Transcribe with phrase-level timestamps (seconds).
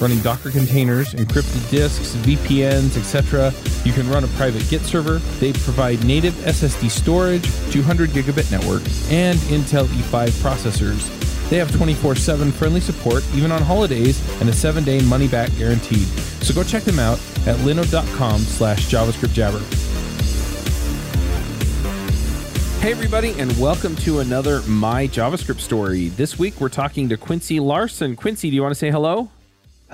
[0.00, 3.52] running Docker containers, encrypted disks, VPNs, etc.
[3.84, 5.18] You can run a private Git server.
[5.38, 11.24] They provide native SSD storage, 200 gigabit network, and Intel E5 processors.
[11.50, 15.54] They have 24 7 friendly support, even on holidays, and a 7 day money back
[15.56, 16.06] guaranteed.
[16.42, 19.62] So go check them out at linode.com slash JavaScript Jabber.
[22.80, 26.08] Hey, everybody, and welcome to another My JavaScript story.
[26.08, 28.14] This week we're talking to Quincy Larson.
[28.14, 29.30] Quincy, do you want to say hello?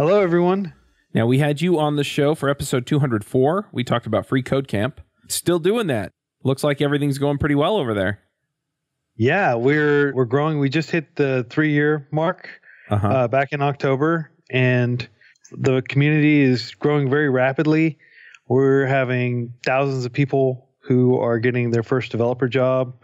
[0.01, 0.73] Hello, everyone.
[1.13, 3.69] Now, we had you on the show for episode 204.
[3.71, 4.99] We talked about Free Code Camp.
[5.29, 6.11] Still doing that.
[6.43, 8.21] Looks like everything's going pretty well over there.
[9.17, 10.59] Yeah, we're we're growing.
[10.59, 12.49] We just hit the three year mark
[12.89, 13.07] Uh-huh.
[13.09, 15.07] uh, back in October, and
[15.53, 17.99] the community is growing very rapidly.
[18.49, 22.95] We're having thousands of people who are getting their first developer job,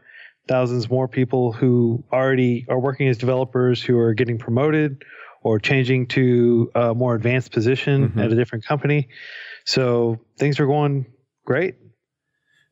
[0.48, 5.04] thousands more people who already are working as developers who are getting promoted
[5.46, 8.24] or changing to a more advanced position Mhm.
[8.24, 9.06] at a different company.
[9.64, 11.06] So things are going
[11.44, 11.76] great.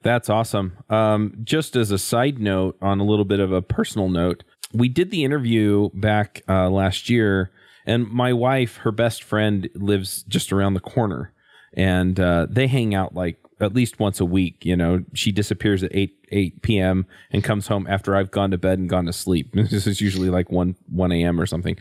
[0.03, 0.73] That's awesome.
[0.91, 4.89] Um, just as a side note, on a little bit of a personal note, we
[4.89, 7.53] did the interview back uh, last year,
[7.87, 11.33] and my wife, her best friend, lives just around the corner,
[11.75, 14.65] and uh, they hang out like at least once a week.
[14.65, 17.07] You know, she disappears at eight eight p.m.
[17.31, 19.53] and comes home after I've gone to bed and gone to sleep.
[19.55, 21.41] this is usually like one one a.m.
[21.41, 21.77] or something.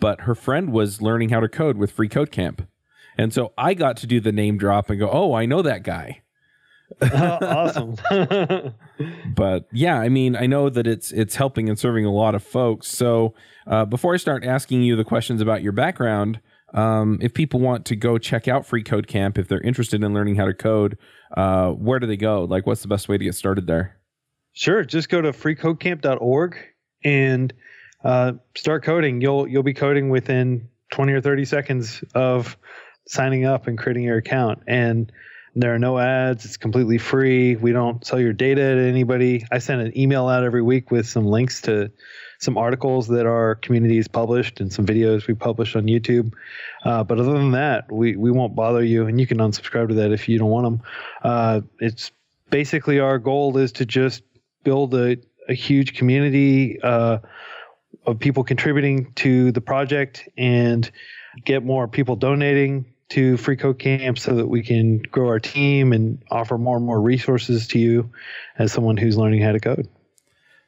[0.00, 2.66] But her friend was learning how to code with Free Code Camp,
[3.16, 5.82] and so I got to do the name drop and go, "Oh, I know that
[5.82, 6.22] guy."
[7.00, 7.96] awesome.
[9.34, 12.42] but yeah, I mean, I know that it's it's helping and serving a lot of
[12.42, 12.88] folks.
[12.88, 13.34] So
[13.66, 16.40] uh, before I start asking you the questions about your background,
[16.72, 20.12] um, if people want to go check out Free Code Camp, if they're interested in
[20.12, 20.98] learning how to code,
[21.36, 22.44] uh, where do they go?
[22.44, 23.98] Like, what's the best way to get started there?
[24.52, 26.56] Sure, just go to freecodecamp.org
[27.04, 27.52] and
[28.04, 29.20] uh, start coding.
[29.20, 32.56] You'll you'll be coding within 20 or 30 seconds of
[33.06, 34.62] signing up and creating your account.
[34.66, 35.10] And
[35.56, 36.44] there are no ads.
[36.44, 37.56] It's completely free.
[37.56, 39.46] We don't sell your data to anybody.
[39.52, 41.90] I send an email out every week with some links to
[42.40, 46.32] some articles that our community has published and some videos we published on YouTube.
[46.84, 49.94] Uh, but other than that, we, we won't bother you, and you can unsubscribe to
[49.94, 50.82] that if you don't want them.
[51.22, 52.10] Uh, it's
[52.50, 54.22] basically our goal is to just
[54.64, 55.16] build a,
[55.48, 57.18] a huge community uh,
[58.06, 60.90] of people contributing to the project and
[61.44, 65.92] get more people donating to Free Code Camp so that we can grow our team
[65.92, 68.10] and offer more and more resources to you
[68.58, 69.88] as someone who's learning how to code.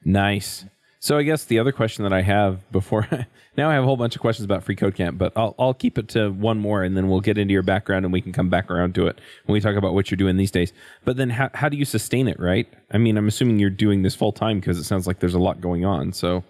[0.05, 0.65] Nice.
[1.01, 3.09] So I guess the other question that I have before
[3.57, 5.75] now I have a whole bunch of questions about Free Code Camp, but I'll I'll
[5.75, 8.33] keep it to one more and then we'll get into your background and we can
[8.33, 10.73] come back around to it when we talk about what you're doing these days.
[11.05, 12.69] But then how how do you sustain it, right?
[12.91, 15.39] I mean, I'm assuming you're doing this full time because it sounds like there's a
[15.39, 16.13] lot going on.
[16.13, 16.45] So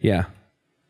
[0.00, 0.26] yeah.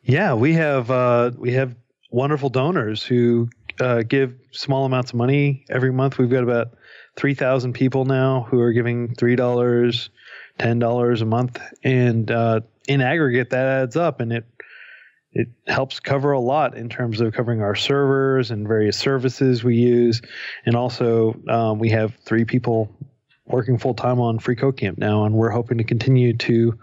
[0.03, 1.75] Yeah, we have uh, we have
[2.11, 3.49] wonderful donors who
[3.81, 6.19] uh, give small amounts of money every month.
[6.19, 6.69] We've got about
[7.17, 10.11] three thousand people now who are giving three dollars,
[10.59, 14.45] ten dollars a month, and uh, in aggregate that adds up, and it
[15.33, 19.77] it helps cover a lot in terms of covering our servers and various services we
[19.77, 20.23] use,
[20.65, 22.91] and also um, we have three people
[23.45, 26.79] working full time on Free Code Camp now, and we're hoping to continue to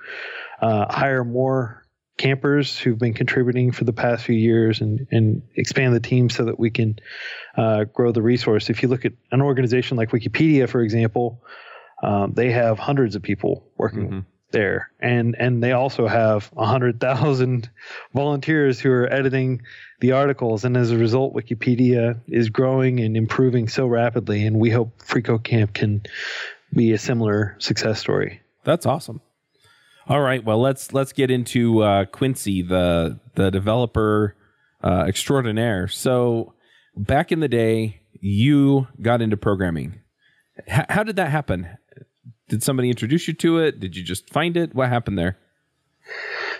[0.61, 1.82] uh, hire more
[2.17, 6.45] campers who've been contributing for the past few years and, and expand the team so
[6.45, 6.99] that we can
[7.57, 8.69] uh, grow the resource.
[8.69, 11.41] If you look at an organization like Wikipedia, for example,
[12.03, 14.25] um, they have hundreds of people working Mhm.
[14.51, 17.69] there, and and they also have a hundred thousand
[18.13, 19.61] volunteers who are editing
[20.01, 20.65] the articles.
[20.65, 24.45] And as a result, Wikipedia is growing and improving so rapidly.
[24.45, 26.01] And we hope FreeCode Camp can
[26.73, 28.41] be a similar success story.
[28.65, 29.21] That's awesome.
[30.07, 34.35] All right, well let's let's get into uh, Quincy, the the developer
[34.83, 35.87] uh, extraordinaire.
[35.87, 36.53] So
[36.95, 40.01] back in the day, you got into programming.
[40.67, 41.69] H- how did that happen?
[42.49, 43.79] Did somebody introduce you to it?
[43.79, 44.75] Did you just find it?
[44.75, 45.37] What happened there?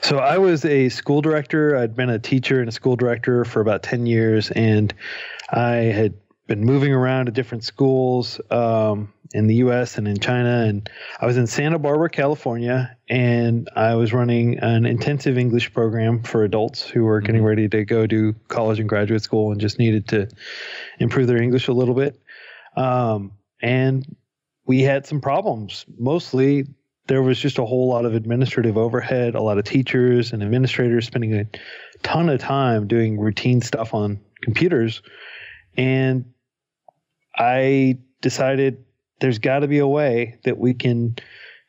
[0.02, 1.78] So I was a school director.
[1.78, 4.94] I'd been a teacher and a school director for about 10 years and
[5.50, 6.14] I had
[6.48, 9.98] been moving around to different schools um, in the U.S.
[9.98, 10.66] and in China.
[10.68, 16.22] And I was in Santa Barbara, California, and I was running an intensive English program
[16.24, 17.48] for adults who were getting mm-hmm.
[17.48, 20.28] ready to go to college and graduate school and just needed to
[21.00, 22.20] improve their English a little bit.
[22.76, 24.06] Um, and
[24.66, 25.86] we had some problems.
[25.98, 26.68] Mostly,
[27.08, 31.06] there was just a whole lot of administrative overhead, a lot of teachers and administrators
[31.06, 31.46] spending a
[32.02, 35.02] ton of time doing routine stuff on computers.
[35.76, 36.33] And
[37.36, 38.86] I decided
[39.20, 41.16] there's got to be a way that we can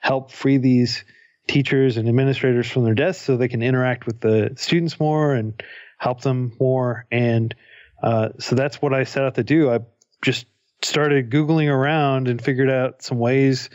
[0.00, 1.04] help free these
[1.46, 5.62] teachers and administrators from their desks so they can interact with the students more and
[5.98, 7.06] help them more.
[7.10, 7.54] And
[8.02, 9.70] uh, so that's what I set out to do.
[9.70, 9.80] I
[10.22, 10.46] just
[10.82, 13.70] started Googling around and figured out some ways,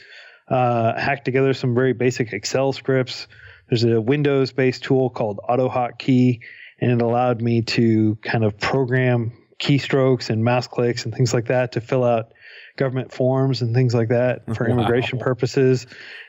[0.47, 3.27] uh, hacked together some very basic Excel scripts.
[3.69, 6.39] There's a Windows based tool called AutoHotkey,
[6.81, 11.47] and it allowed me to kind of program keystrokes and mouse clicks and things like
[11.47, 12.31] that to fill out
[12.77, 14.73] government forms and things like that for wow.
[14.73, 15.85] immigration purposes.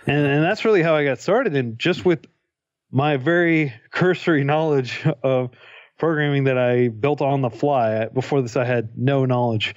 [0.06, 1.55] And, and that's really how I got started.
[1.55, 2.27] And just with
[2.91, 5.50] my very cursory knowledge of
[5.99, 9.77] programming that I built on the fly, before this, I had no knowledge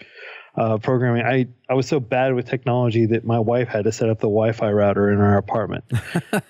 [0.55, 1.23] uh, programming.
[1.23, 4.27] I, I was so bad with technology that my wife had to set up the
[4.27, 5.85] Wi Fi router in our apartment.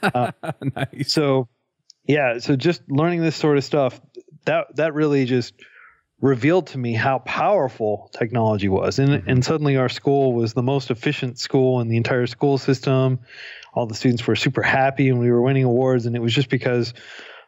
[0.01, 0.31] Uh,
[0.75, 1.11] nice.
[1.11, 1.47] So,
[2.05, 4.00] yeah, so just learning this sort of stuff,
[4.45, 5.53] that, that really just
[6.23, 8.97] revealed to me how powerful technology was.
[8.97, 9.29] And, mm-hmm.
[9.29, 13.19] and suddenly our school was the most efficient school in the entire school system.
[13.73, 16.05] All the students were super happy and we were winning awards.
[16.05, 16.93] And it was just because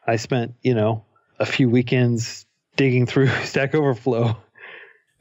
[0.05, 1.05] I spent, you know,
[1.39, 2.45] a few weekends
[2.75, 4.35] digging through Stack Overflow.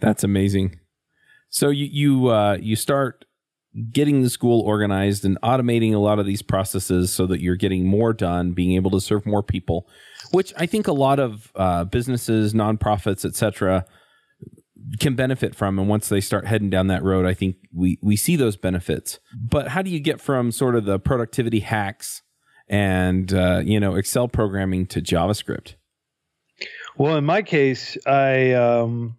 [0.01, 0.81] That's amazing.
[1.49, 3.25] So you you uh, you start
[3.93, 7.87] getting the school organized and automating a lot of these processes so that you're getting
[7.87, 9.89] more done, being able to serve more people,
[10.31, 13.85] which I think a lot of uh, businesses, nonprofits, etc.,
[14.99, 15.79] can benefit from.
[15.79, 19.19] And once they start heading down that road, I think we we see those benefits.
[19.37, 22.23] But how do you get from sort of the productivity hacks
[22.69, 25.75] and uh, you know Excel programming to JavaScript?
[26.97, 29.17] Well, in my case, I um,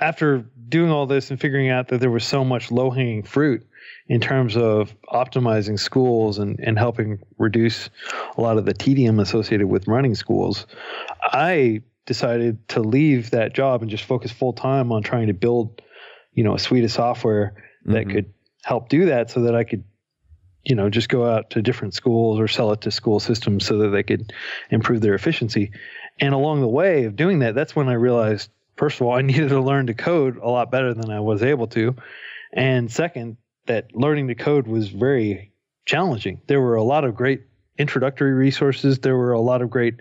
[0.00, 3.66] after doing all this and figuring out that there was so much low hanging fruit
[4.08, 7.90] in terms of optimizing schools and, and helping reduce
[8.36, 10.66] a lot of the tedium associated with running schools,
[11.22, 15.82] I decided to leave that job and just focus full time on trying to build,
[16.32, 17.54] you know, a suite of software
[17.84, 18.12] that mm-hmm.
[18.12, 19.84] could help do that so that I could,
[20.64, 23.78] you know, just go out to different schools or sell it to school systems so
[23.78, 24.32] that they could
[24.70, 25.70] improve their efficiency.
[26.18, 29.22] And along the way of doing that, that's when I realized first of all, I
[29.22, 31.94] needed to learn to code a lot better than I was able to.
[32.52, 33.36] And second,
[33.68, 35.52] that learning to code was very
[35.86, 36.40] challenging.
[36.46, 37.42] There were a lot of great
[37.78, 38.98] introductory resources.
[38.98, 39.94] There were a lot of great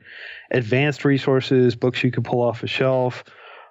[0.51, 3.23] advanced resources, books you could pull off a shelf,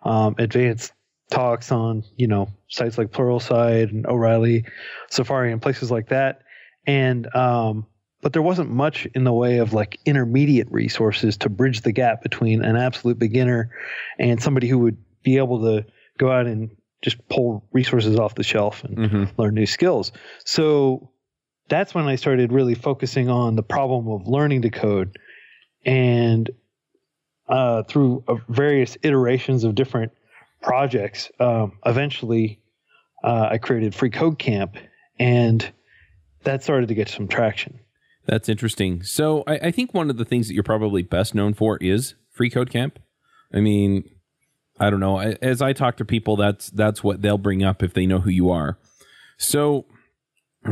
[0.04, 0.92] um, advanced
[1.30, 4.64] talks on, you know, sites like Pluralsight and O'Reilly,
[5.10, 6.42] Safari, and places like that.
[6.86, 7.86] And um,
[8.22, 12.22] but there wasn't much in the way of like intermediate resources to bridge the gap
[12.22, 13.70] between an absolute beginner
[14.18, 15.84] and somebody who would be able to
[16.18, 16.70] go out and
[17.06, 19.40] just pull resources off the shelf and mm-hmm.
[19.40, 20.10] learn new skills.
[20.44, 21.12] So
[21.68, 25.16] that's when I started really focusing on the problem of learning to code.
[25.84, 26.50] And
[27.48, 30.10] uh, through uh, various iterations of different
[30.60, 32.58] projects, um, eventually
[33.22, 34.76] uh, I created Free Code Camp,
[35.20, 35.72] and
[36.42, 37.78] that started to get some traction.
[38.26, 39.04] That's interesting.
[39.04, 42.16] So I, I, think one of the things that you're probably best known for is
[42.32, 42.98] Free Code Camp.
[43.54, 44.10] I mean,
[44.78, 45.18] I don't know.
[45.18, 48.30] As I talk to people, that's that's what they'll bring up if they know who
[48.30, 48.78] you are.
[49.38, 49.86] So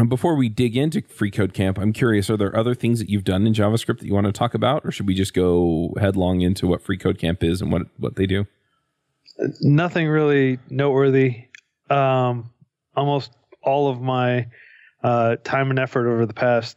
[0.09, 3.25] before we dig into Free Code Camp, I'm curious: are there other things that you've
[3.25, 6.41] done in JavaScript that you want to talk about, or should we just go headlong
[6.41, 8.47] into what Free Code Camp is and what what they do?
[9.61, 11.45] Nothing really noteworthy.
[11.91, 12.51] Um,
[12.97, 13.33] almost
[13.63, 14.49] all of my
[15.03, 16.77] uh, time and effort over the past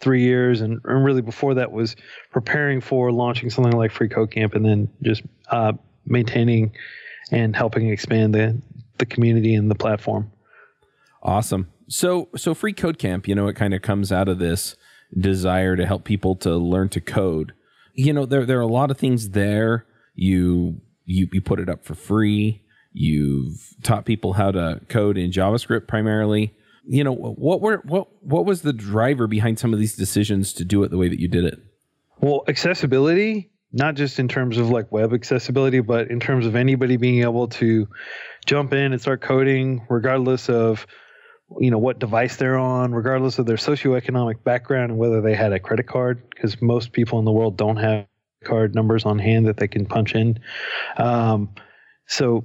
[0.00, 1.96] three years, and, and, really before that was
[2.30, 5.72] preparing for launching something like Free Code Camp, and then just uh,
[6.08, 6.72] maintaining
[7.30, 8.60] and helping expand the
[8.98, 10.30] the community and the platform.
[11.22, 11.68] Awesome.
[11.88, 14.76] So so Free Code Camp, you know, it kind of comes out of this
[15.18, 17.52] desire to help people to learn to code.
[17.94, 19.86] You know, there there are a lot of things there.
[20.14, 22.62] You you you put it up for free.
[22.92, 26.54] You've taught people how to code in JavaScript primarily
[26.88, 30.64] you know what were what what was the driver behind some of these decisions to
[30.64, 31.60] do it the way that you did it
[32.20, 36.96] well accessibility not just in terms of like web accessibility but in terms of anybody
[36.96, 37.88] being able to
[38.46, 40.86] jump in and start coding regardless of
[41.60, 45.52] you know what device they're on regardless of their socioeconomic background and whether they had
[45.52, 48.06] a credit card because most people in the world don't have
[48.44, 50.38] card numbers on hand that they can punch in
[50.96, 51.48] um,
[52.06, 52.44] so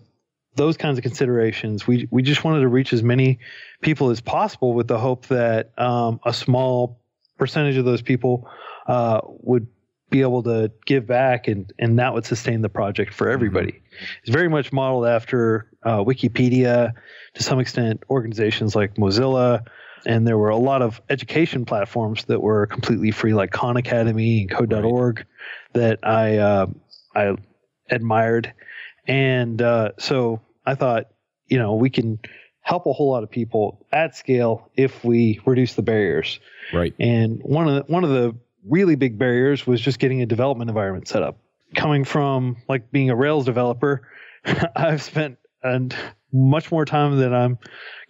[0.56, 1.88] those kinds of considerations.
[1.88, 3.40] We we just wanted to reach as many
[3.82, 7.00] people as possible with the hope that um, a small
[7.38, 8.48] percentage of those people
[8.88, 9.68] uh, would
[10.14, 13.72] be able to give back and and that would sustain the project for everybody.
[13.72, 14.06] Mm-hmm.
[14.22, 16.94] It's very much modeled after uh, Wikipedia,
[17.34, 19.66] to some extent organizations like Mozilla,
[20.06, 24.42] and there were a lot of education platforms that were completely free, like Khan Academy
[24.42, 25.26] and Code.org, right.
[25.74, 26.68] that I uh,
[27.16, 27.36] I
[27.90, 28.54] admired,
[29.08, 31.08] and uh, so I thought,
[31.48, 32.20] you know, we can
[32.62, 36.40] help a whole lot of people at scale if we reduce the barriers.
[36.72, 36.94] Right.
[37.00, 38.36] And one of the, one of the
[38.68, 41.38] really big barriers was just getting a development environment set up.
[41.76, 44.08] Coming from like being a Rails developer,
[44.76, 45.96] I've spent and
[46.32, 47.58] much more time than I'm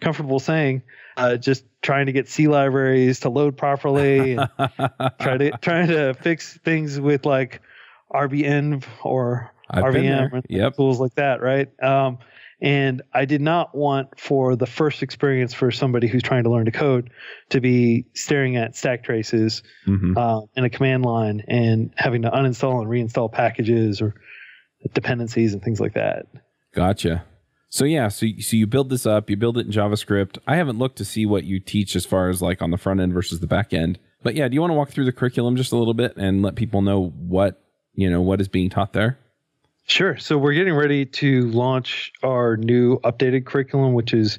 [0.00, 0.82] comfortable saying
[1.16, 4.48] uh, just trying to get C libraries to load properly and
[5.20, 7.60] try to trying to fix things with like
[8.12, 10.76] RBEnv or I've RVM or yep.
[10.76, 11.68] tools like that, right?
[11.82, 12.18] Um,
[12.64, 16.64] and I did not want for the first experience for somebody who's trying to learn
[16.64, 17.10] to code
[17.50, 20.16] to be staring at stack traces mm-hmm.
[20.16, 24.14] uh, in a command line and having to uninstall and reinstall packages or
[24.94, 26.24] dependencies and things like that.
[26.74, 27.26] Gotcha.
[27.68, 30.38] So yeah, so so you build this up, you build it in JavaScript.
[30.46, 32.98] I haven't looked to see what you teach as far as like on the front
[32.98, 33.98] end versus the back end.
[34.22, 36.40] But yeah, do you want to walk through the curriculum just a little bit and
[36.40, 39.18] let people know what, you know, what is being taught there?
[39.86, 40.16] Sure.
[40.16, 44.38] So we're getting ready to launch our new updated curriculum, which is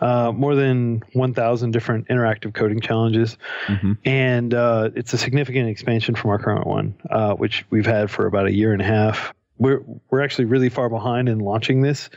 [0.00, 3.36] uh, more than 1,000 different interactive coding challenges.
[3.66, 3.92] Mm-hmm.
[4.04, 8.26] And uh, it's a significant expansion from our current one, uh, which we've had for
[8.26, 9.34] about a year and a half.
[9.58, 12.10] We're, we're actually really far behind in launching this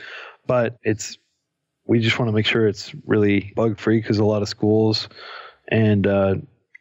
[0.46, 1.18] but it's
[1.86, 5.08] we just want to make sure it's really bug free because a lot of schools
[5.68, 6.34] and uh,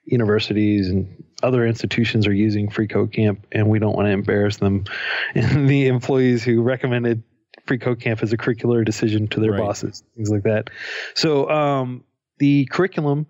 [0.06, 4.58] universities and other institutions are using free code camp and we don't want to embarrass
[4.58, 4.86] them.
[5.36, 7.24] And the employees who recommended
[7.66, 9.60] free code camp as a curricular decision to their right.
[9.60, 10.70] bosses things like that.
[11.14, 12.04] So um,
[12.38, 13.28] the curriculum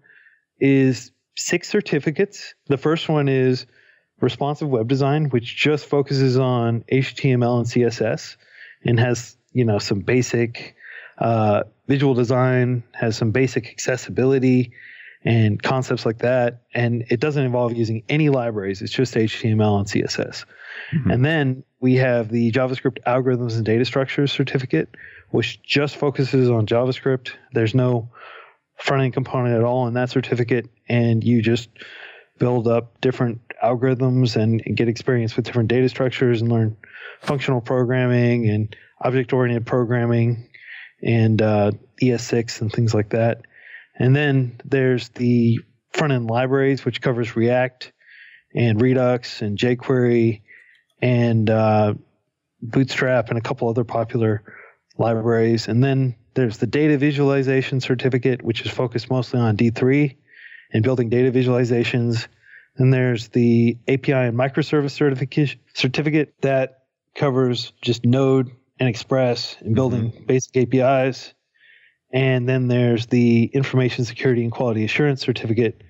[0.60, 2.53] is six certificates.
[2.67, 3.65] The first one is
[4.22, 8.38] responsive web design which just focuses on html and css
[8.86, 10.75] and has you know some basic
[11.17, 14.74] uh, visual design, has some basic accessibility
[15.25, 16.62] and concepts like that.
[16.74, 18.82] And it doesn't involve using any libraries.
[18.82, 20.46] It's just HTML and CSS.
[20.94, 21.12] Mm-hmm.
[21.12, 24.89] And then we have the JavaScript algorithms and data structures certificate,
[25.32, 27.32] which just focuses on JavaScript.
[27.53, 28.10] There's no
[28.77, 30.70] front end component at all in that certificate.
[30.88, 31.70] And you just
[32.38, 36.77] build up different algorithms and, and get experience with different data structures and learn
[37.22, 40.48] functional programming and object oriented programming
[41.01, 43.41] and uh, ES6 and things like that.
[43.97, 45.59] And then there's the
[45.93, 47.93] front end libraries, which covers React
[48.53, 50.41] and Redux and jQuery
[51.01, 51.93] and uh,
[52.61, 54.43] Bootstrap and a couple other popular
[54.97, 55.67] libraries.
[55.67, 60.15] And then there's the data visualization certificate, which is focused mostly on D3
[60.73, 62.27] and building data visualizations.
[62.77, 66.83] And there's the API and microservice certificate certificate that
[67.15, 70.25] covers just Node and Express and building mm-hmm.
[70.25, 71.33] basic APIs.
[72.15, 75.81] And then there's the Information Security and Quality Assurance Certificate,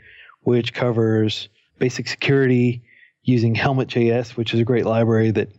[0.41, 2.81] which covers basic security
[3.21, 5.49] using Helmet.js, which is a great library that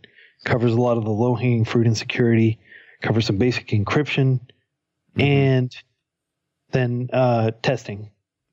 [0.43, 2.59] covers a lot of the low hanging fruit in security,
[3.01, 4.41] covers some basic encryption,
[5.15, 5.21] mm-hmm.
[5.21, 5.77] and
[6.71, 8.11] then uh, testing.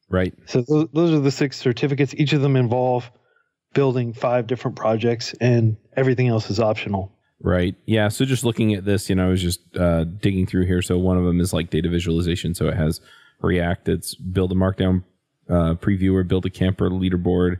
[0.08, 0.34] Right.
[0.46, 2.14] So those, those are the six certificates.
[2.14, 3.10] Each of them involve
[3.72, 7.10] building five different projects, and everything else is optional.
[7.44, 7.74] Right.
[7.84, 8.08] Yeah.
[8.08, 10.80] So just looking at this, you know, I was just uh, digging through here.
[10.80, 12.54] So one of them is like data visualization.
[12.54, 13.02] So it has
[13.42, 13.90] React.
[13.90, 15.04] It's build a Markdown
[15.50, 17.58] uh, previewer, build a camper leaderboard,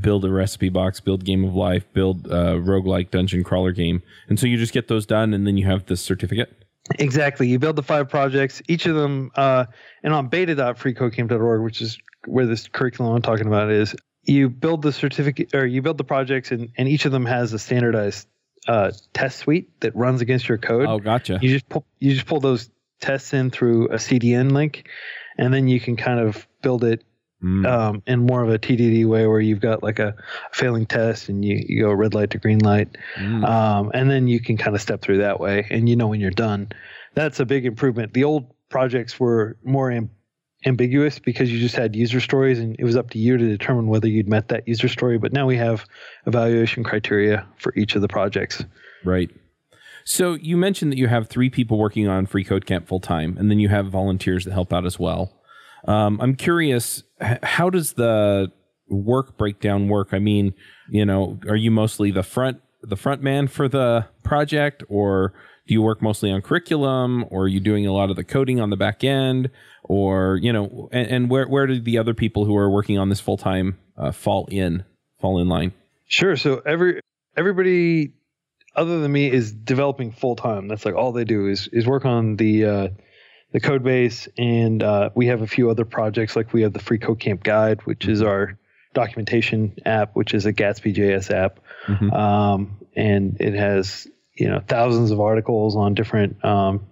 [0.00, 4.04] build a recipe box, build game of life, build a roguelike dungeon crawler game.
[4.28, 6.64] And so you just get those done, and then you have this certificate.
[7.00, 7.48] Exactly.
[7.48, 9.64] You build the five projects, each of them, uh,
[10.04, 14.92] and on beta.freecodecamp.org, which is where this curriculum I'm talking about is, you build the
[14.92, 18.28] certificate or you build the projects, and, and each of them has a standardized
[18.68, 20.86] uh, test suite that runs against your code.
[20.86, 21.38] Oh, gotcha.
[21.40, 24.88] You just pull you just pull those tests in through a CDN link,
[25.38, 27.04] and then you can kind of build it
[27.42, 27.66] mm.
[27.66, 30.14] um, in more of a TDD way, where you've got like a
[30.52, 33.44] failing test, and you, you go red light to green light, mm.
[33.44, 36.20] um, and then you can kind of step through that way, and you know when
[36.20, 36.70] you're done.
[37.14, 38.14] That's a big improvement.
[38.14, 39.90] The old projects were more
[40.64, 43.88] ambiguous because you just had user stories and it was up to you to determine
[43.88, 45.18] whether you'd met that user story.
[45.18, 45.84] But now we have
[46.26, 48.64] evaluation criteria for each of the projects.
[49.04, 49.30] Right.
[50.04, 53.36] So you mentioned that you have three people working on Free Code Camp full time,
[53.38, 55.32] and then you have volunteers that help out as well.
[55.86, 58.50] Um, I'm curious, how does the
[58.88, 60.08] work breakdown work?
[60.12, 60.54] I mean,
[60.88, 65.32] you know, are you mostly the front the front man for the project, or
[65.66, 68.60] do you work mostly on curriculum or are you doing a lot of the coding
[68.60, 69.50] on the back end
[69.84, 73.08] or you know and, and where where do the other people who are working on
[73.08, 74.84] this full time uh, fall in
[75.20, 75.72] fall in line
[76.08, 76.36] Sure.
[76.36, 77.00] So every
[77.38, 78.12] everybody
[78.76, 80.68] other than me is developing full time.
[80.68, 82.88] That's like all they do is is work on the uh,
[83.52, 86.36] the code base, and uh, we have a few other projects.
[86.36, 88.58] Like we have the Free Code Camp Guide, which is our
[88.92, 92.12] documentation app, which is a Gatsby JS app, Mhm.
[92.12, 96.86] um, and it has you know thousands of articles on different um,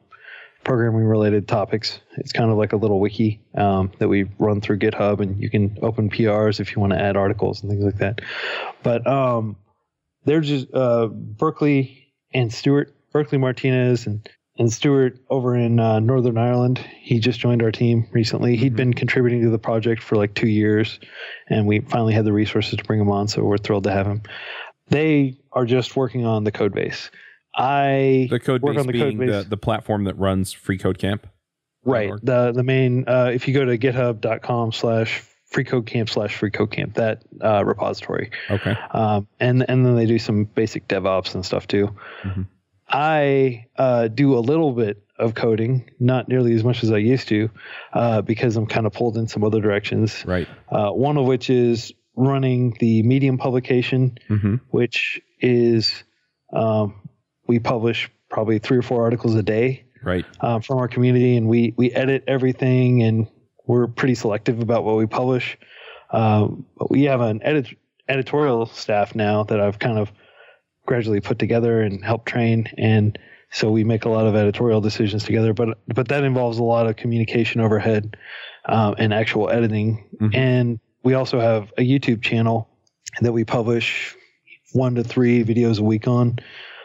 [0.65, 2.01] programming related topics.
[2.17, 5.51] It's kind of like a little wiki um, that we run through GitHub, and you
[5.51, 8.21] can open PRs if you want to add articles and things like that.
[8.83, 9.57] But um,
[10.25, 14.29] they're just uh, Berkeley and Stuart, Berkeley Martinez and
[14.59, 16.79] and Stuart over in uh, Northern Ireland.
[17.01, 18.57] He just joined our team recently.
[18.57, 21.01] He'd been contributing to the project for like two years,
[21.49, 23.27] and we finally had the resources to bring him on.
[23.27, 24.23] So we're thrilled to have him.
[24.89, 27.11] They are just working on the code base.
[27.55, 29.45] I the code work base on the being code base.
[29.47, 31.27] the platform that runs free code camp
[31.85, 32.13] Right.
[32.23, 37.65] The the main uh, if you go to github.com slash freecodecamp slash freecodecamp, that uh,
[37.65, 38.31] repository.
[38.51, 41.95] okay Um, and and then they do some basic DevOps and stuff too.
[42.23, 42.47] Mhm.
[42.89, 47.29] I uh, do a little bit of coding, not nearly as much as I used
[47.29, 47.49] to,
[47.93, 50.25] uh, because I'm kind of pulled in some other directions.
[50.27, 56.05] right Uh, one of which is running the Medium publication, hmm which is
[56.53, 57.09] um,
[57.51, 61.49] we publish probably three or four articles a day right uh, from our community, and
[61.49, 63.27] we we edit everything, and
[63.67, 65.59] we're pretty selective about what we publish.
[66.13, 67.67] Um, but we have an edit,
[68.09, 70.13] editorial staff now that I've kind of
[70.87, 73.19] gradually put together and helped train, and
[73.51, 75.53] so we make a lot of editorial decisions together.
[75.53, 78.17] But but that involves a lot of communication overhead
[78.67, 80.35] um, and actual editing, Mhm.
[80.37, 82.69] and we also have a YouTube channel
[83.23, 84.15] that we publish
[84.73, 86.39] one to three videos a week on.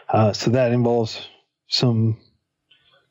[0.08, 1.28] Uh, so that involves
[1.68, 2.16] some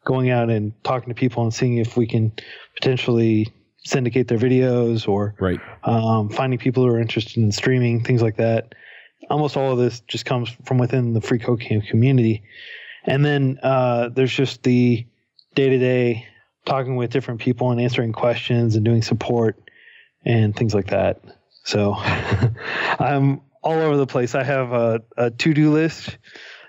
[0.05, 2.31] going out and talking to people and seeing if we can
[2.75, 3.51] potentially
[3.83, 8.37] syndicate their videos or right um, finding people who are interested in streaming, things like
[8.37, 8.73] that.
[9.29, 12.43] Almost all of this just comes from within the free code camp community.
[13.05, 15.05] And then uh, there's just the
[15.55, 16.27] day to day
[16.65, 19.69] talking with different people and answering questions and doing support
[20.25, 21.21] and things like that.
[21.63, 21.95] So
[22.99, 24.35] I'm all over the place.
[24.35, 26.17] I have a, a to do list.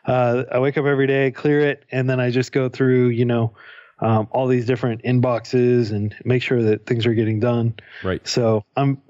[0.07, 3.25] Uh, I wake up every day, clear it, and then I just go through, you
[3.25, 3.55] know,
[4.01, 7.75] um, all these different inboxes and make sure that things are getting done.
[8.05, 8.27] right.
[8.27, 9.01] So I'm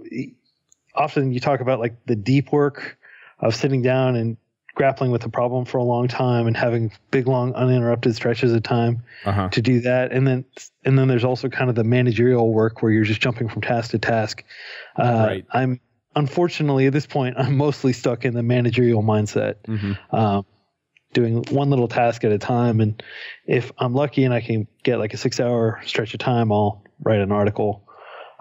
[0.94, 2.98] often you talk about like the deep work
[3.40, 4.36] of sitting down and
[4.74, 8.62] grappling with a problem for a long time and having big long uninterrupted stretches of
[8.62, 9.48] time uh-huh.
[9.48, 10.12] to do that.
[10.12, 10.44] And then
[10.84, 13.90] and then there's also kind of the managerial work where you're just jumping from task
[13.90, 14.44] to task.
[14.96, 15.46] Uh, Right.
[15.52, 15.80] i'm
[16.14, 19.56] unfortunately at this point i'm mostly stuck in the managerial mindset.
[19.66, 20.46] Hmm um,
[21.12, 22.80] doing one little task at a time.
[22.80, 23.02] And
[23.46, 26.82] if I'm lucky and I can get like a six hour stretch of time, I'll
[27.02, 27.82] write an article.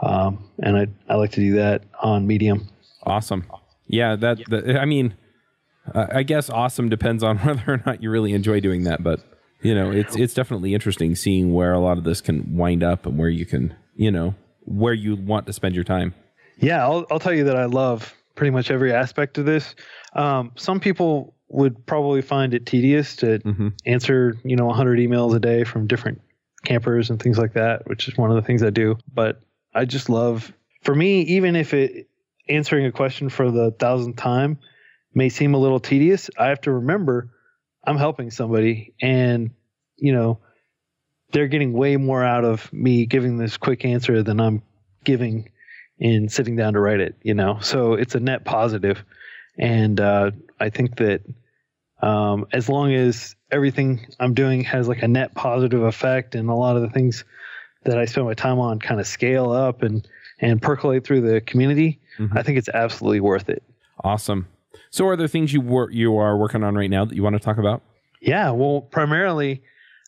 [0.01, 2.67] Um, and I, I like to do that on Medium.
[3.04, 3.45] Awesome.
[3.88, 5.15] Yeah, that, that I mean,
[5.93, 9.21] uh, I guess awesome depends on whether or not you really enjoy doing that, but
[9.62, 13.06] you know, it's it's definitely interesting seeing where a lot of this can wind up
[13.06, 16.13] and where you can, you know, where you want to spend your time.
[16.58, 19.75] Yeah, I'll, I'll tell you that I love pretty much every aspect of this.
[20.13, 23.73] Um, some people would probably find it tedious to Mhm.
[23.86, 26.21] answer, you know, 100 emails a day from different
[26.63, 28.97] campers and things like that, which is one of the things I do.
[29.13, 29.41] But
[29.73, 30.51] I just love,
[30.84, 32.08] for me, even if it
[32.47, 34.58] answering a question for the thousandth time
[35.13, 37.29] may seem a little tedious, I have to remember
[37.84, 39.51] I'm helping somebody and,
[39.97, 40.39] you know,
[41.31, 44.62] they're getting way more out of me giving this quick answer than I'm
[45.03, 45.49] giving
[45.99, 47.60] in sitting down to write it, you know.
[47.62, 49.03] So it's a net positive.
[49.58, 51.22] And uh, I think that
[52.02, 56.54] um, as long as everything I'm doing has like a net positive effect and a
[56.54, 57.24] lot of the things
[57.84, 60.08] that I spend my time on kind of scale up and
[60.41, 62.38] and percolate through the community, Mhm.
[62.38, 63.63] I think it's absolutely worth it.
[64.04, 64.48] Awesome.
[64.89, 67.36] So, are there things you wor- you are working on right now that you want
[67.36, 67.82] to talk about?
[68.22, 69.62] Yeah, well, primarily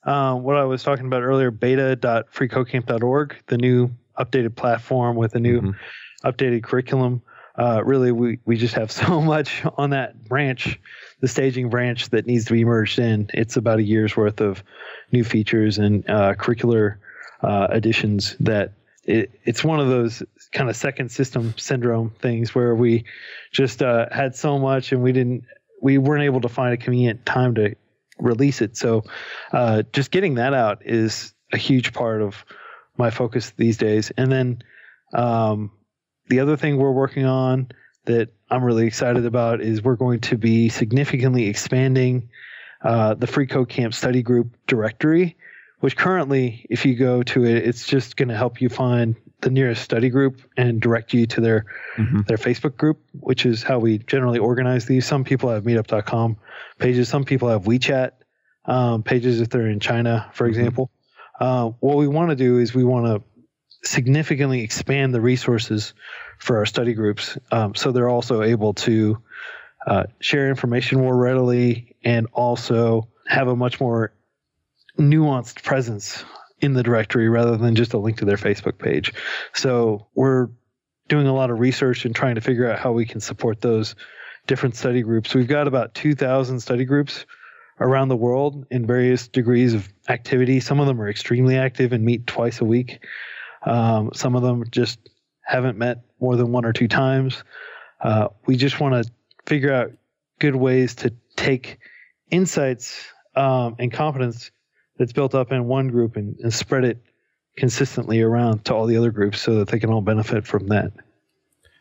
[0.03, 5.61] um, what I was talking about earlier, beta.freecodecamp.org, the new updated platform with a new
[5.61, 5.75] Mhm.
[6.23, 7.21] updated curriculum.
[7.57, 10.79] Uh, really, we, we just have so much on that branch,
[11.21, 13.29] the staging branch that needs to be merged in.
[13.33, 14.63] It's about a year's worth of
[15.11, 16.97] new features and uh, curricular
[17.41, 22.75] uh, additions that it, it's one of those kind of second system syndrome things where
[22.75, 23.05] we
[23.51, 25.43] just uh, had so much and we didn't
[25.81, 27.75] we weren't able to find a convenient time to
[28.19, 28.75] release it.
[28.75, 29.03] So
[29.53, 32.43] uh, just getting that out is a huge part of
[32.97, 34.11] my focus these days.
[34.17, 34.63] And then
[35.13, 35.71] um,
[36.29, 37.69] the other thing we're working on
[38.05, 42.29] that I'm really excited about is we're going to be significantly expanding
[42.83, 45.35] uh, the Free Code Camp study group directory,
[45.79, 49.49] which currently, if you go to it, it's just going to help you find the
[49.49, 51.65] nearest study group and direct you to their
[51.97, 52.25] Mhm.
[52.27, 55.05] their Facebook group, which is how we generally organize these.
[55.05, 56.37] Some people have Meetup.com
[56.79, 57.09] pages.
[57.09, 58.11] Some people have WeChat
[58.65, 60.89] um, pages if they're in China, for example.
[61.39, 63.21] Uh, what we want to do is we want to
[63.87, 65.93] significantly expand the resources
[66.39, 69.17] for our study groups, um, so they're also able to
[69.85, 74.13] uh, share information more readily and also have a much more
[74.99, 76.23] nuanced presence
[76.59, 79.13] in the directory rather than just a link to their Facebook page.
[79.53, 80.49] So we're
[81.07, 83.95] doing a lot of research and trying to figure out how we can support those
[84.47, 85.33] different study groups.
[85.33, 87.25] We've got about 2,000 study groups
[87.79, 90.59] around the world in various degrees of activity.
[90.59, 93.05] Some of them are extremely active and meet twice a week.
[93.67, 94.99] Um, some of them just
[95.41, 97.43] haven't met more than one or two times.
[98.01, 99.11] Uh, we just want to
[99.45, 99.91] figure out
[100.39, 101.79] good ways to take
[102.31, 104.51] insights um, and competence
[104.97, 106.97] that's built up in one group and, and spread it
[107.57, 110.91] consistently around to all the other groups so that they can all benefit from that.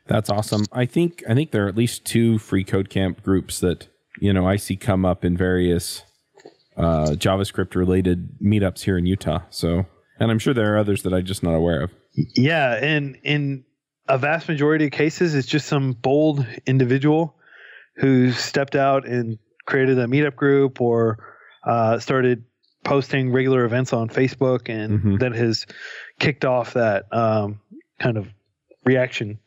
[0.07, 0.65] That's awesome.
[0.73, 3.89] I think I think there are at least two free code camp groups that
[4.21, 6.03] you know I see come up in various
[6.77, 9.41] uh, JavaScript related meetups here in Utah.
[9.51, 9.87] So,
[10.19, 11.91] and I'm sure there are others that I'm just not aware of.
[12.35, 13.65] Yeah, and in
[14.09, 17.37] a vast majority of cases, it's just some bold individual
[17.97, 21.19] who stepped out and created a meetup group or
[21.65, 22.45] uh, started
[22.85, 25.19] posting regular events on Facebook, and Mhm.
[25.21, 25.67] that has
[26.21, 27.61] kicked off that um,
[27.99, 28.29] kind of
[28.85, 29.39] reaction.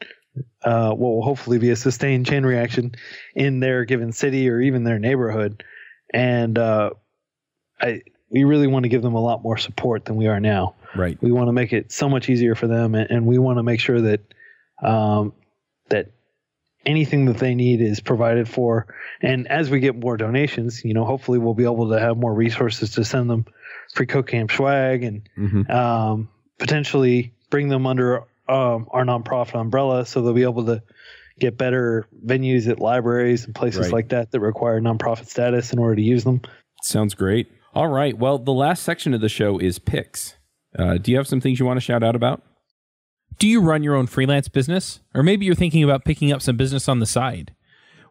[0.64, 2.92] Uh, what will hopefully be a sustained chain reaction
[3.36, 5.64] in their given city or even their neighborhood,
[6.14, 6.90] and uh,
[7.82, 10.76] I we really want to give them a lot more support than we are now
[10.96, 11.18] Right.
[11.22, 13.64] we want to make it so much easier for them and, and we want to
[13.64, 14.22] make sure that
[14.84, 15.34] um,
[15.90, 16.12] that
[16.86, 18.88] anything that they need is provided for
[19.22, 22.34] and as we get more donations you know hopefully we'll be able to have more
[22.34, 23.46] resources to send them
[23.94, 30.06] free code camp swag and hmm um, potentially bring them under um, our nonprofit umbrella
[30.06, 30.82] so they'll be able to
[31.40, 33.94] get better venues at libraries and places Right.
[33.94, 36.42] like that that require nonprofit status in order to use them
[36.82, 37.52] Sounds great.
[37.74, 38.18] All right.
[38.18, 40.36] Well, the last section of the show is picks.
[40.78, 42.42] Uh, do you have some things you want to shout out about?
[43.38, 45.00] Do you run your own freelance business?
[45.14, 47.54] Or maybe you're thinking about picking up some business on the side?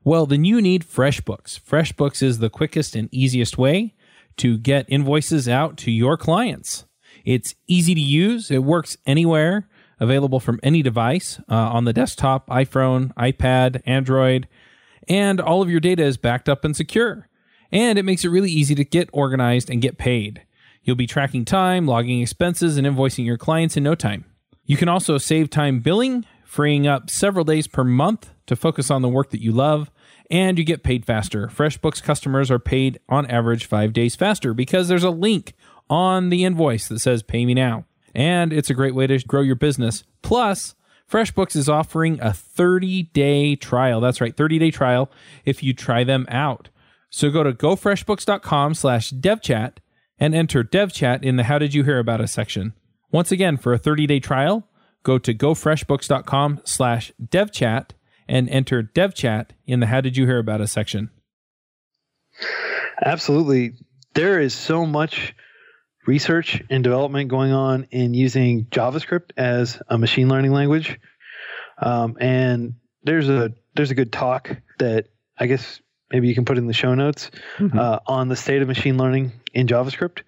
[0.05, 1.61] Well, then you need FreshBooks.
[1.61, 3.95] FreshBooks is the quickest and easiest way
[4.39, 6.87] to get invoices out to your clients.
[7.25, 9.69] It's easy to use, it works anywhere,
[10.01, 14.49] available from any device uh, on the desktop, iPhone, iPad, Android,
[15.09, 17.28] and all of your data is backed up and secure.
[17.71, 20.43] And it makes it really easy to get organized and get paid.
[20.83, 24.25] You'll be tracking time, logging expenses, and invoicing your clients in no time.
[24.65, 29.03] You can also save time billing, freeing up several days per month to focus on
[29.03, 29.91] the work that you love,
[30.31, 31.49] and you get paid faster.
[31.49, 35.55] FreshBooks customers are paid on average five days faster because there's a link
[35.91, 37.85] on the invoice that says pay me now.
[38.15, 40.05] And it's a great way to grow your business.
[40.23, 40.75] Plus,
[41.11, 44.01] FreshBooks is offering a 30 day trial.
[44.01, 45.11] That's right, 30 day trial
[45.45, 46.69] if you try them out.
[47.11, 49.75] So go to gofreshbooks.com slash devchat
[50.19, 52.75] and enter devchat in the How Did You Hear About Us section.
[53.11, 54.69] Once again, for a 30-day trial,
[55.03, 57.91] go to gofreshbooks.com slash devchat
[58.29, 61.11] and enter devchat in the How Did You Hear About Us section.
[63.03, 63.73] Absolutely.
[64.15, 65.35] There is so much
[66.07, 70.99] research and development going on in using JavaScript as a machine learning language.
[71.81, 75.07] Um, and there's a there's a good talk that
[75.39, 77.31] I guess maybe you can put in the show notes
[77.79, 80.23] uh, on the state of machine learning in JavaScript.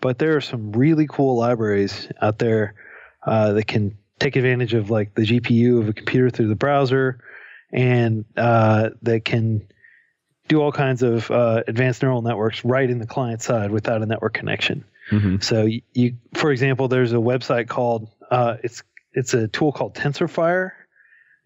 [0.00, 2.74] But there are some really cool libraries out there
[3.26, 7.18] uh, that can take advantage of like the GPU of a computer through the browser,
[7.72, 9.66] and uh, that can
[10.48, 14.06] do all kinds of uh, advanced neural networks right in the client side without a
[14.06, 14.84] network connection.
[15.10, 15.42] Mhm.
[15.42, 19.94] So you, you, for example, there's a website called uh, it's it's a tool called
[19.94, 20.72] TensorFire.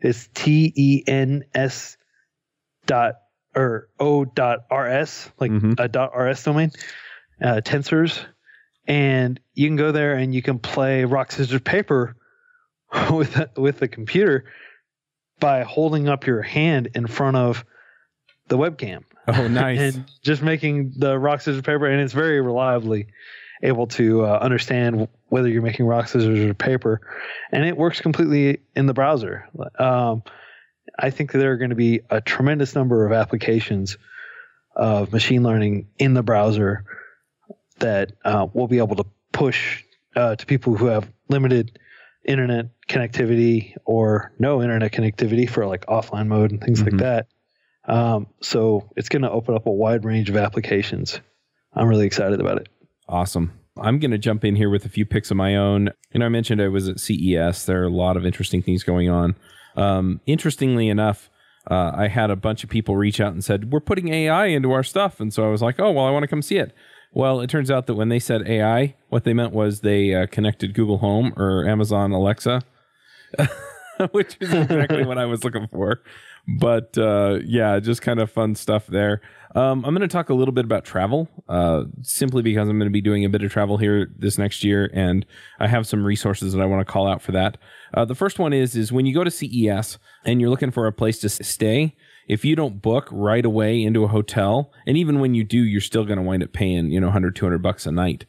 [0.00, 1.96] It's T E N S
[2.86, 3.16] dot
[3.54, 5.78] or o.rs, like Mhm.
[5.78, 6.70] a dot RS domain
[7.42, 8.24] uh, tensors,
[8.86, 12.16] and you can go there and you can play rock scissors paper
[13.10, 14.44] with a, with the computer
[15.38, 17.64] by holding up your hand in front of
[18.48, 19.78] the webcam Oh, nice.
[19.78, 23.06] and just making the rock scissors paper and it's very reliably
[23.62, 27.00] able to uh, understand whether you're making rock scissors or paper
[27.52, 30.22] and it works completely in the browser um,
[30.98, 33.96] i think there are going to be a tremendous number of applications
[34.76, 36.84] of machine learning in the browser
[37.78, 39.82] that uh, we'll be able to push
[40.16, 41.78] uh, to people who have limited
[42.24, 46.92] internet connectivity or no internet connectivity for like offline mode and things Mhm.
[46.92, 47.26] like that
[47.84, 51.18] Um, so it's going to open up a wide range of applications.
[51.72, 52.68] I'm really excited about it.
[53.08, 53.52] Awesome.
[53.80, 55.88] I'm going to jump in here with a few picks of my own.
[56.14, 57.64] Know, I mentioned I was at CES.
[57.64, 59.34] There are a lot of interesting things going on.
[59.76, 61.30] Um, interestingly enough,
[61.70, 64.72] uh, I had a bunch of people reach out and said, We're putting AI into
[64.72, 65.20] our stuff.
[65.20, 66.74] And so I was like, Oh, well, I want to come see it.
[67.12, 70.26] Well, it turns out that when they said AI, what they meant was they uh,
[70.26, 72.62] connected Google Home or Amazon Alexa,
[74.12, 76.00] which is exactly what I was looking for.
[76.46, 79.20] But uh, yeah, just kind of fun stuff there.
[79.54, 82.88] Um, I'm going to talk a little bit about travel, uh, simply because I'm going
[82.88, 85.26] to be doing a bit of travel here this next year, and
[85.58, 87.58] I have some resources that I want to call out for that.
[87.92, 90.86] Uh, the first one is is when you go to CES and you're looking for
[90.86, 91.96] a place to stay.
[92.28, 95.80] If you don't book right away into a hotel, and even when you do, you're
[95.80, 98.26] still going to wind up paying you know 100 200 bucks a night,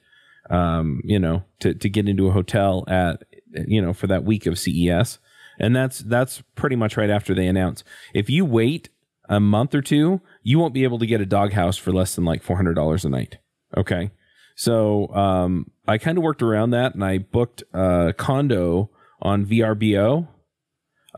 [0.50, 3.24] um, you know, to to get into a hotel at
[3.68, 5.20] you know for that week of CES
[5.62, 7.84] and that's that's pretty much right after they announce.
[8.14, 8.90] If you wait
[9.30, 12.26] a month or two, you won't be able to get a doghouse for less than
[12.26, 13.38] like four hundred dollars a night.
[13.78, 14.12] Okay,
[14.56, 18.90] so um, I kind of worked around that, and I booked a condo
[19.22, 20.28] on VRBO,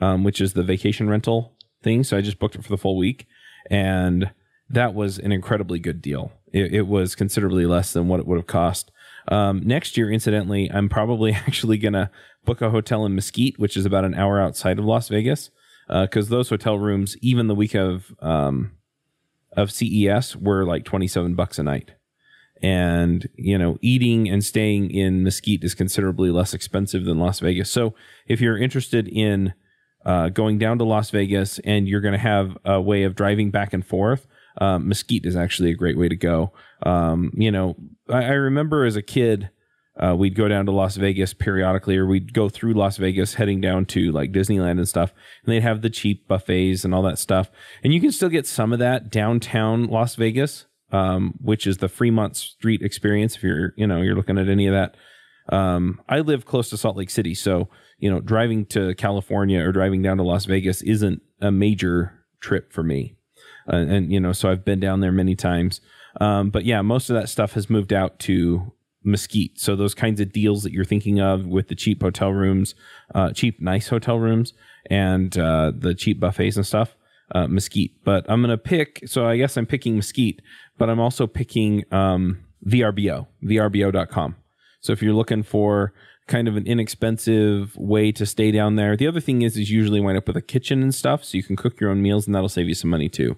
[0.01, 2.03] um, which is the vacation rental thing.
[2.03, 3.25] So I just booked it for the full week,
[3.71, 4.31] and
[4.69, 6.33] that was an incredibly good deal.
[6.51, 8.91] It, it was considerably less than what it would have cost.
[9.29, 12.11] Um, next year, incidentally, I'm probably actually gonna
[12.45, 15.49] book a hotel in Mesquite, which is about an hour outside of Las Vegas,
[15.87, 18.71] because uh, those hotel rooms, even the week of um,
[19.55, 21.91] of CES, were like twenty seven bucks a night.
[22.61, 27.69] And you know, eating and staying in Mesquite is considerably less expensive than Las Vegas.
[27.69, 27.93] So,
[28.27, 29.53] if you're interested in
[30.05, 33.51] uh, going down to Las Vegas and you're going to have a way of driving
[33.51, 34.27] back and forth,
[34.59, 36.51] um, Mesquite is actually a great way to go.
[36.85, 37.75] Um, you know,
[38.09, 39.49] I, I, remember as a kid
[40.01, 43.61] uh, we'd go down to Las Vegas periodically, or we'd go through Las Vegas heading
[43.61, 45.13] down to like Disneyland and stuff.
[45.45, 47.51] And they'd have the cheap buffets and all that stuff.
[47.83, 51.89] And you can still get some of that downtown Las Vegas, um, which is the
[51.89, 53.35] Fremont Street experience.
[53.35, 54.95] If you're, you know, you're looking at any of that.
[55.55, 59.71] Um, I live close to Salt Lake City, so you know, driving to California or
[59.71, 63.15] driving down to Las Vegas isn't a major trip for me.
[63.71, 65.81] Uh, and you know, so I've been down there many times.
[66.19, 69.59] Um, but yeah, most of that stuff has moved out to Mesquite.
[69.59, 72.75] So those kinds of deals that you're thinking of with the cheap hotel rooms,
[73.13, 74.53] uh, cheap nice hotel rooms,
[74.89, 76.95] and uh, the cheap buffets and stuff,
[77.33, 78.03] uh, Mesquite.
[78.03, 79.01] But I'm gonna pick.
[79.05, 80.41] So I guess I'm picking Mesquite,
[80.77, 84.35] but I'm also picking um, VRBO, VRBO.com.
[84.81, 85.93] So if you're looking for
[86.27, 89.99] kind of an inexpensive way to stay down there, the other thing is is usually
[89.99, 92.35] wind up with a kitchen and stuff, so you can cook your own meals, and
[92.35, 93.37] that'll save you some money too.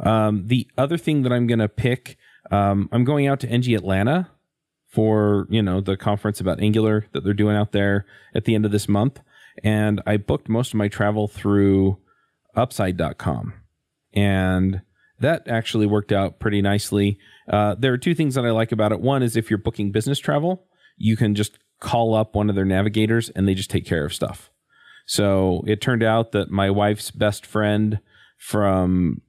[0.00, 2.16] Um, the other thing that I'm gonna pick.
[2.50, 4.28] Um, I'm going out to NG Atlanta
[4.94, 8.64] for you know the conference about Angular that they're doing out there at the end
[8.64, 9.20] of this month,
[9.64, 11.98] and I booked most of my travel through
[12.54, 13.54] Upside.com,
[14.12, 14.82] and
[15.18, 17.18] that actually worked out pretty nicely.
[17.48, 19.00] Uh, there are two things that I like about it.
[19.00, 22.64] One is if you're booking business travel, you can just call up one of their
[22.64, 24.50] navigators and they just take care of stuff.
[25.06, 27.98] So it turned out that my wife's best friend
[28.38, 29.22] from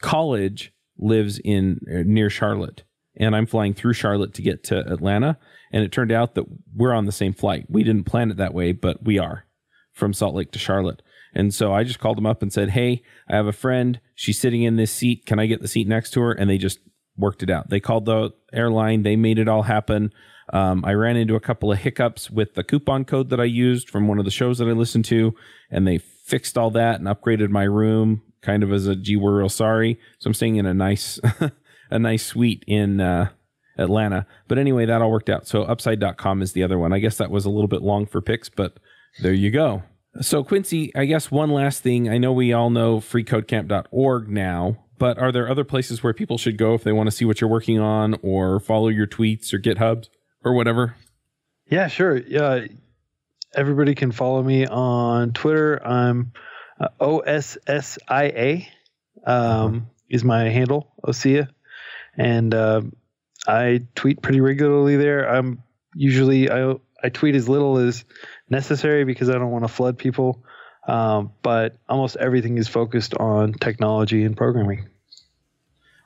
[0.00, 2.84] college lives in near Charlotte
[3.20, 5.38] and I'm flying through Charlotte to get to Atlanta.
[5.70, 7.66] And it turned out that we're on the same flight.
[7.68, 9.44] We didn't plan it that way, but we are
[9.92, 11.02] from Salt Lake to Charlotte.
[11.34, 14.00] And so I just called them up and said, Hey, I have a friend.
[14.14, 15.26] She's sitting in this seat.
[15.26, 16.32] Can I get the seat next to her?
[16.32, 16.80] And they just
[17.16, 17.68] worked it out.
[17.68, 20.12] They called the airline, they made it all happen.
[20.52, 23.88] Um, I ran into a couple of hiccups with the coupon code that I used
[23.88, 25.32] from one of the shows that I listened to,
[25.70, 29.38] and they fixed all that and upgraded my room kind of as a gee, we're
[29.38, 29.98] real sorry.
[30.18, 31.20] So I'm staying in a nice
[31.90, 33.30] a nice suite in uh,
[33.78, 34.26] Atlanta.
[34.48, 35.46] But anyway, that all worked out.
[35.46, 36.92] So upside.com is the other one.
[36.92, 38.78] I guess that was a little bit long for picks, but
[39.22, 39.82] there you go.
[40.20, 42.08] So Quincy, I guess one last thing.
[42.08, 46.58] I know we all know freecodecamp.org now, but are there other places where people should
[46.58, 49.58] go if they want to see what you're working on or follow your tweets or
[49.58, 50.08] GitHubs
[50.44, 50.96] or whatever?
[51.68, 52.16] Yeah, sure.
[52.16, 52.66] Yeah,
[53.54, 55.80] everybody can follow me on Twitter.
[55.86, 56.32] I'm
[56.80, 58.66] uh, OSSIA
[59.24, 61.48] um, is my handle, Osia
[62.16, 62.82] and uh,
[63.46, 65.28] I tweet pretty regularly there.
[65.28, 65.62] I'm
[65.94, 68.04] usually I I tweet as little as
[68.48, 70.44] necessary because I don't want to flood people.
[70.88, 74.88] Um, but almost everything is focused on technology and programming.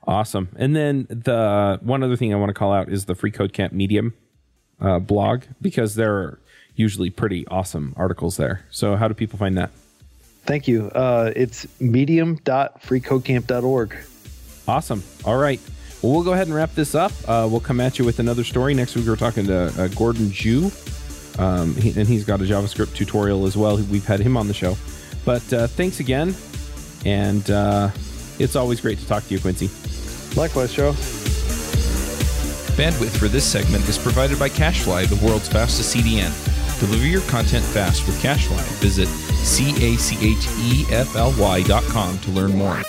[0.07, 0.51] Awesome.
[0.57, 3.53] And then the one other thing I want to call out is the Free Code
[3.53, 4.14] Camp Medium
[4.81, 6.40] uh, blog because there are
[6.75, 8.67] usually pretty awesome articles there.
[8.71, 9.71] So how do people find that?
[10.45, 10.90] Thank you.
[10.90, 13.97] Uh, it's medium.freecodecamp.org.
[14.69, 15.03] Awesome.
[15.25, 15.61] All right.
[16.05, 17.12] Well, we'll go ahead and wrap this up.
[17.27, 19.07] Uh, we'll come at you with another story next week.
[19.07, 20.71] We're talking to uh, Gordon Zhu,
[21.40, 23.79] um, he, and he's got a JavaScript tutorial as well.
[23.79, 24.77] We've had him on the show.
[25.25, 26.35] But uh, thanks again,
[27.07, 27.88] and uh,
[28.38, 29.71] it's always great to talk to you, Quincy.
[30.38, 30.93] Likewise, Joe.
[32.77, 36.31] Bandwidth for this segment is provided by CacheFly, the world's fastest CDN.
[36.81, 38.62] Deliver your content fast with CacheFly.
[38.83, 42.83] Visit C A C H E F L Y dot com to learn more.